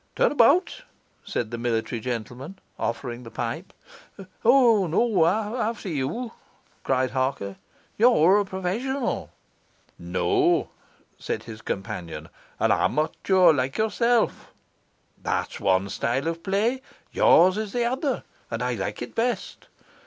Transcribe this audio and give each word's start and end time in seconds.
'Turn 0.15 0.31
about,' 0.31 0.81
said 1.23 1.51
the 1.51 1.59
military 1.59 2.01
gentleman, 2.01 2.57
offering 2.79 3.21
the 3.21 3.29
pipe. 3.29 3.71
'O, 4.43 4.87
not 4.87 5.55
after 5.61 5.89
you!' 5.89 6.31
cried 6.83 7.11
Harker; 7.11 7.57
'you're 7.99 8.39
a 8.39 8.43
professional.' 8.45 9.29
'No,' 9.99 10.69
said 11.19 11.43
his 11.43 11.61
companion; 11.61 12.29
'an 12.59 12.71
amatyure 12.71 13.53
like 13.53 13.77
yourself. 13.77 14.51
That's 15.21 15.59
one 15.59 15.87
style 15.89 16.27
of 16.27 16.41
play, 16.41 16.81
yours 17.11 17.55
is 17.57 17.71
the 17.71 17.83
other, 17.85 18.23
and 18.49 18.63
I 18.63 18.73
like 18.73 19.03
it 19.03 19.13
best. 19.13 19.67